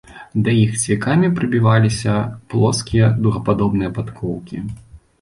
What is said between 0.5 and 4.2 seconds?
іх цвікамі прыбіваліся плоскія дугападобныя